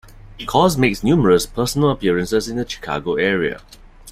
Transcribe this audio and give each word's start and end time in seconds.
Koz 0.47 0.79
makes 0.79 1.03
numerous 1.03 1.45
personal 1.45 1.91
appearances 1.91 2.47
in 2.49 2.57
the 2.57 2.67
Chicago 2.67 3.17
area. 3.17 3.61